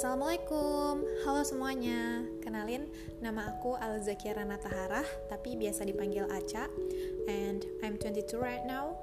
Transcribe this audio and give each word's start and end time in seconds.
Assalamualaikum, 0.00 1.04
halo 1.28 1.44
semuanya. 1.44 2.24
Kenalin, 2.40 2.88
nama 3.20 3.52
aku 3.52 3.76
Al 3.76 4.00
Zakira 4.00 4.48
Nataharah 4.48 5.04
Tapi 5.28 5.60
biasa 5.60 5.84
dipanggil 5.84 6.24
Aca. 6.24 6.72
And 7.28 7.60
I'm 7.84 8.00
22 8.00 8.32
right 8.40 8.64
now. 8.64 8.96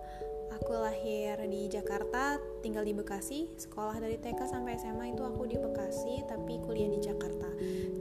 Aku 0.57 0.73
lahir 0.73 1.37
di 1.45 1.69
Jakarta, 1.69 2.41
tinggal 2.65 2.81
di 2.81 2.97
Bekasi. 2.97 3.45
Sekolah 3.61 3.93
dari 4.01 4.17
TK 4.17 4.41
sampai 4.49 4.81
SMA 4.81 5.13
itu 5.13 5.21
aku 5.21 5.45
di 5.45 5.61
Bekasi 5.61 6.25
Tapi 6.25 6.65
kuliah 6.65 6.89
di 6.89 6.97
Jakarta. 6.97 7.45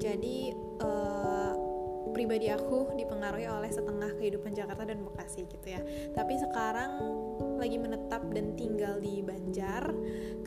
Jadi 0.01 0.57
uh, 0.81 1.53
pribadi 2.17 2.49
aku 2.49 2.97
dipengaruhi 2.97 3.45
oleh 3.45 3.69
setengah 3.77 4.17
kehidupan 4.17 4.57
Jakarta 4.57 4.89
dan 4.89 5.05
Bekasi 5.05 5.45
gitu 5.45 5.69
ya. 5.69 5.85
Tapi 6.17 6.41
sekarang 6.41 6.97
lagi 7.61 7.77
menetap 7.77 8.25
dan 8.33 8.57
tinggal 8.57 8.97
di 9.05 9.21
Banjar 9.21 9.93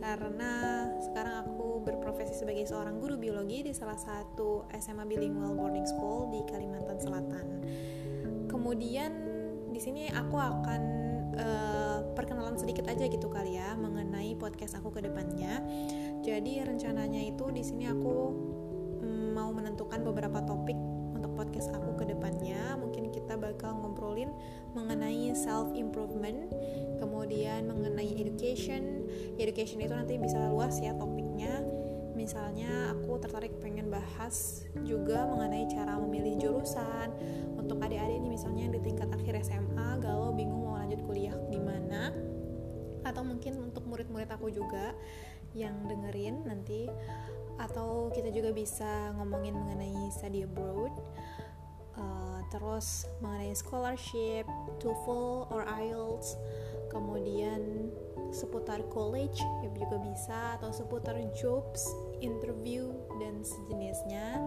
Karena 0.02 0.86
sekarang 0.98 1.46
aku 1.46 1.69
berprofesi 1.90 2.38
sebagai 2.38 2.70
seorang 2.70 3.02
guru 3.02 3.18
biologi 3.18 3.66
di 3.66 3.74
salah 3.74 3.98
satu 3.98 4.70
SMA 4.78 5.10
bilingual 5.10 5.58
boarding 5.58 5.90
school 5.90 6.30
di 6.30 6.46
Kalimantan 6.46 7.02
Selatan. 7.02 7.48
Kemudian 8.46 9.12
di 9.74 9.80
sini 9.82 10.04
aku 10.14 10.38
akan 10.38 10.82
uh, 11.34 12.00
perkenalan 12.14 12.60
sedikit 12.60 12.86
aja 12.90 13.10
gitu 13.10 13.32
kali 13.32 13.58
ya 13.58 13.74
mengenai 13.74 14.38
podcast 14.38 14.78
aku 14.78 14.94
ke 14.94 15.02
depannya. 15.06 15.64
Jadi 16.22 16.62
rencananya 16.62 17.22
itu 17.24 17.50
di 17.50 17.64
sini 17.66 17.90
aku 17.90 18.16
um, 19.02 19.34
mau 19.34 19.50
menentukan 19.50 20.04
beberapa 20.06 20.44
topik 20.46 20.78
untuk 21.16 21.32
podcast 21.36 21.72
aku 21.72 21.96
ke 22.00 22.12
depannya. 22.12 22.76
Mungkin 22.78 23.12
kita 23.14 23.40
bakal 23.40 23.78
ngobrolin 23.78 24.30
mengenai 24.76 25.32
self 25.38 25.72
improvement, 25.74 26.52
kemudian 27.00 27.66
mengenai 27.70 28.20
education. 28.20 29.08
Education 29.40 29.80
itu 29.80 29.94
nanti 29.96 30.20
bisa 30.20 30.50
luas 30.52 30.78
ya 30.84 30.92
topiknya 30.98 31.69
misalnya 32.30 32.94
aku 32.94 33.18
tertarik 33.18 33.58
pengen 33.58 33.90
bahas 33.90 34.62
juga 34.86 35.26
mengenai 35.26 35.66
cara 35.66 35.98
memilih 35.98 36.38
jurusan. 36.38 37.10
Untuk 37.58 37.82
adik-adik 37.82 38.22
ini 38.22 38.38
misalnya 38.38 38.70
di 38.70 38.78
tingkat 38.86 39.10
akhir 39.10 39.42
SMA 39.42 39.98
galau 39.98 40.30
bingung 40.30 40.62
mau 40.62 40.78
lanjut 40.78 41.02
kuliah 41.10 41.34
di 41.50 41.58
mana 41.58 42.14
atau 43.02 43.26
mungkin 43.26 43.58
untuk 43.58 43.82
murid-murid 43.90 44.30
aku 44.30 44.54
juga 44.54 44.94
yang 45.58 45.74
dengerin 45.90 46.46
nanti. 46.46 46.86
Atau 47.58 48.14
kita 48.14 48.30
juga 48.30 48.54
bisa 48.54 49.10
ngomongin 49.18 49.58
mengenai 49.58 50.14
study 50.14 50.46
abroad. 50.46 50.94
Uh, 51.98 52.46
terus 52.54 53.10
mengenai 53.26 53.58
scholarship, 53.58 54.46
TOEFL 54.78 55.50
or 55.50 55.66
IELTS. 55.66 56.38
Kemudian 56.94 57.90
seputar 58.30 58.86
college 58.94 59.42
ya 59.66 59.74
juga 59.74 59.98
bisa. 59.98 60.62
Atau 60.62 60.70
seputar 60.70 61.18
jobs 61.34 61.90
interview 62.20 62.92
dan 63.20 63.42
sejenisnya 63.44 64.40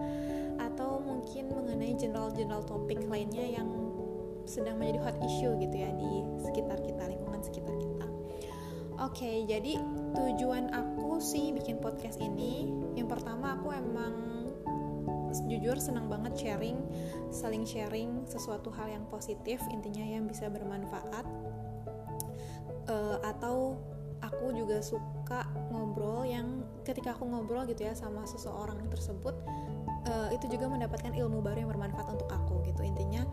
atau 0.61 1.01
mungkin 1.01 1.53
mengenai 1.53 1.93
general-general 1.97 2.65
topik 2.65 3.01
lainnya 3.09 3.59
yang 3.59 3.69
sedang 4.43 4.75
menjadi 4.75 4.99
hot 5.07 5.17
issue 5.23 5.55
gitu 5.59 5.75
ya 5.75 5.89
di 5.95 6.11
sekitar 6.43 6.79
kita 6.83 7.03
lingkungan 7.07 7.41
sekitar 7.41 7.75
kita. 7.79 8.07
Oke, 9.01 9.25
okay, 9.25 9.37
jadi 9.49 9.81
tujuan 10.13 10.69
aku 10.69 11.17
sih 11.17 11.49
bikin 11.51 11.81
podcast 11.81 12.21
ini 12.21 12.69
yang 12.93 13.09
pertama 13.09 13.57
aku 13.57 13.73
emang 13.73 14.13
jujur 15.49 15.81
senang 15.81 16.05
banget 16.07 16.37
sharing, 16.37 16.77
saling 17.33 17.65
sharing 17.65 18.21
sesuatu 18.29 18.69
hal 18.69 18.85
yang 18.93 19.05
positif 19.09 19.57
intinya 19.73 20.05
yang 20.05 20.29
bisa 20.29 20.45
bermanfaat 20.45 21.25
uh, 22.87 23.17
atau 23.25 23.81
aku 24.23 24.55
juga 24.55 24.79
suka 24.79 25.47
ngobrol 25.73 26.23
yang 26.23 26.62
ketika 26.83 27.15
aku 27.15 27.25
ngobrol 27.27 27.63
gitu 27.65 27.87
ya 27.87 27.95
sama 27.95 28.27
seseorang 28.27 28.79
tersebut 28.91 29.35
uh, 30.07 30.29
itu 30.31 30.45
juga 30.51 30.67
mendapatkan 30.67 31.11
ilmu 31.15 31.39
baru 31.39 31.67
yang 31.67 31.71
bermanfaat 31.71 32.07
untuk 32.11 32.27
aku 32.31 32.63
gitu. 32.67 32.83
Intinya 32.83 33.23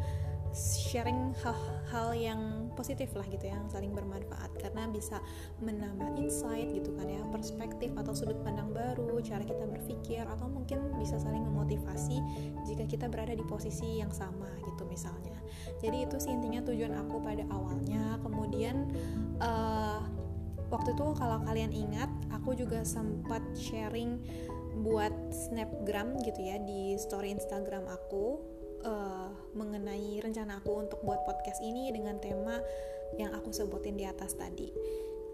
sharing 0.50 1.30
hal-hal 1.47 2.10
yang 2.10 2.41
positif 2.74 3.14
lah 3.14 3.22
gitu 3.30 3.47
yang 3.50 3.66
saling 3.70 3.94
bermanfaat. 3.94 4.50
Karena 4.58 4.91
bisa 4.91 5.22
menambah 5.62 6.19
insight 6.19 6.70
gitu 6.74 6.91
kan 6.98 7.06
ya 7.06 7.22
perspektif 7.30 7.94
atau 7.94 8.14
sudut 8.14 8.38
pandang 8.42 8.74
baru 8.74 9.22
cara 9.22 9.47
kita 9.47 9.62
berpikir 9.69 10.26
atau 10.26 10.50
mungkin 10.50 10.91
bisa 10.98 11.20
saling 11.22 11.44
memotivasi 11.44 12.19
jika 12.66 12.84
kita 12.88 13.06
berada 13.06 13.36
di 13.36 13.44
posisi 13.47 14.03
yang 14.03 14.10
sama 14.10 14.50
gitu 14.66 14.82
misalnya. 14.91 15.38
Jadi 15.78 16.08
itu 16.08 16.16
sih 16.19 16.34
intinya 16.34 16.62
tujuan 16.66 16.94
aku 16.98 17.22
pada 17.22 17.47
awalnya. 17.54 18.19
Kemudian 18.20 18.91
uh, 19.38 20.03
waktu 20.70 20.94
itu 20.94 21.06
kalau 21.19 21.42
kalian 21.44 21.75
ingat 21.75 22.10
aku 22.31 22.54
juga 22.54 22.86
sempat 22.86 23.42
sharing 23.58 24.22
buat 24.81 25.12
snapgram 25.28 26.16
gitu 26.25 26.41
ya 26.41 26.56
di 26.62 26.97
story 26.97 27.34
Instagram 27.34 27.91
aku 27.91 28.41
uh, 28.86 29.28
mengenai 29.53 30.22
rencana 30.22 30.62
aku 30.62 30.86
untuk 30.86 31.03
buat 31.04 31.26
podcast 31.26 31.60
ini 31.60 31.91
dengan 31.92 32.16
tema 32.22 32.62
yang 33.19 33.34
aku 33.34 33.50
sebutin 33.50 33.98
di 33.98 34.06
atas 34.06 34.38
tadi. 34.38 34.70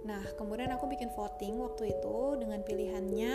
Nah, 0.09 0.23
kemudian 0.39 0.73
aku 0.73 0.89
bikin 0.89 1.13
voting 1.13 1.61
waktu 1.61 1.93
itu 1.93 2.17
dengan 2.41 2.63
pilihannya 2.63 3.33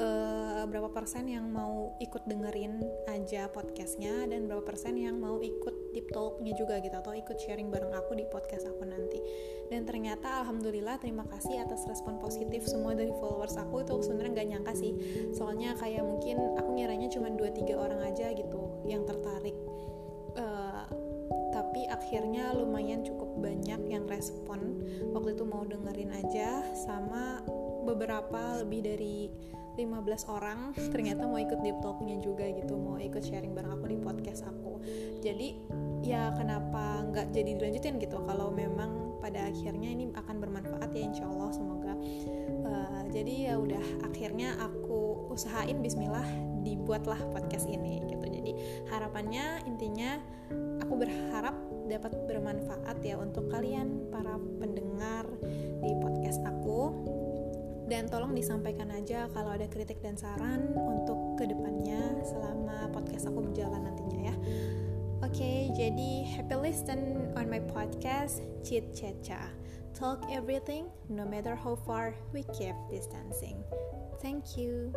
uh, 0.00 0.64
berapa 0.66 0.90
persen 0.92 1.26
yang 1.30 1.46
mau 1.50 1.94
ikut 1.98 2.26
dengerin 2.26 2.80
aja 3.10 3.48
podcastnya 3.50 4.26
dan 4.28 4.46
berapa 4.50 4.62
persen 4.62 4.96
yang 4.98 5.18
mau 5.18 5.38
ikut 5.40 5.94
deep 5.94 6.10
talknya 6.12 6.52
juga 6.54 6.78
gitu 6.82 6.94
atau 6.94 7.12
ikut 7.12 7.36
sharing 7.38 7.68
bareng 7.70 7.92
aku 7.94 8.16
di 8.16 8.24
podcast 8.28 8.68
aku 8.68 8.82
nanti 8.86 9.05
dan 9.66 9.82
ternyata 9.82 10.42
alhamdulillah 10.42 10.98
terima 11.02 11.26
kasih 11.26 11.62
atas 11.62 11.86
respon 11.90 12.18
positif 12.22 12.66
semua 12.66 12.94
dari 12.94 13.10
followers 13.18 13.58
aku. 13.58 13.82
Itu 13.82 13.98
sebenarnya 14.02 14.32
nggak 14.32 14.48
nyangka 14.54 14.72
sih. 14.78 14.92
Soalnya 15.34 15.74
kayak 15.78 16.06
mungkin 16.06 16.38
aku 16.58 16.70
ngiranya 16.78 17.08
cuma 17.10 17.30
2-3 17.32 17.74
orang 17.74 18.00
aja 18.06 18.30
gitu 18.34 18.86
yang 18.86 19.02
tertarik. 19.02 19.56
Uh, 20.36 20.84
tapi 21.50 21.88
akhirnya 21.88 22.52
lumayan 22.52 23.00
cukup 23.02 23.40
banyak 23.40 23.80
yang 23.88 24.04
respon. 24.06 24.84
Waktu 25.16 25.34
itu 25.34 25.44
mau 25.48 25.64
dengerin 25.64 26.12
aja 26.12 26.60
sama 26.76 27.40
beberapa 27.86 28.60
lebih 28.60 28.80
dari 28.84 29.18
15 29.76 30.32
orang 30.32 30.72
ternyata 30.92 31.28
mau 31.28 31.38
ikut 31.38 31.60
deep 31.60 31.78
talknya 31.84 32.16
juga 32.18 32.48
gitu 32.48 32.74
mau 32.80 32.96
ikut 32.96 33.20
sharing 33.20 33.52
bareng 33.52 33.72
aku 33.76 33.86
di 33.92 33.98
podcast 34.00 34.48
aku. 34.48 34.80
Jadi 35.20 35.56
ya 36.02 36.32
kenapa 36.34 37.04
nggak 37.12 37.32
jadi 37.36 37.60
dilanjutin 37.60 38.00
gitu? 38.00 38.18
Kalau 38.24 38.48
memang 38.50 39.20
pada 39.20 39.50
akhirnya 39.50 39.90
ini 39.90 40.12
akan 40.14 40.36
bermanfaat 40.38 40.90
ya 40.94 41.02
insya 41.02 41.26
Allah 41.28 41.50
semoga. 41.52 41.92
Uh, 42.66 43.02
jadi 43.12 43.52
ya 43.52 43.54
udah 43.58 43.84
akhirnya 44.06 44.54
aku 44.58 45.30
usahain 45.32 45.82
Bismillah 45.84 46.26
dibuatlah 46.62 47.18
podcast 47.34 47.66
ini 47.68 48.02
gitu. 48.06 48.26
Jadi 48.26 48.52
harapannya 48.90 49.66
intinya 49.66 50.18
aku 50.82 50.94
berharap 50.94 51.56
dapat 51.86 52.12
bermanfaat 52.26 52.98
ya 53.02 53.14
untuk 53.18 53.46
kalian 53.50 54.10
para 54.10 54.34
pendengar 54.58 55.26
dan 57.96 58.12
tolong 58.12 58.36
disampaikan 58.36 58.92
aja 58.92 59.24
kalau 59.32 59.56
ada 59.56 59.64
kritik 59.72 60.04
dan 60.04 60.20
saran 60.20 60.76
untuk 60.76 61.40
ke 61.40 61.48
depannya 61.48 62.20
selama 62.28 62.92
podcast 62.92 63.24
aku 63.24 63.48
berjalan 63.48 63.88
nantinya 63.88 64.28
ya 64.28 64.36
okay, 65.24 65.72
jadi 65.72 66.28
happy 66.28 66.56
listen 66.60 67.32
on 67.40 67.48
my 67.48 67.60
podcast 67.72 68.44
Chit 68.64 68.96
Chat 68.96 69.20
Cha. 69.22 69.52
Talk 69.92 70.24
everything, 70.28 70.88
no 71.08 71.24
matter 71.24 71.56
how 71.56 71.76
far 71.76 72.14
we 72.32 72.44
keep 72.56 72.74
distancing. 72.90 73.64
Thank 74.20 74.56
you. 74.56 74.92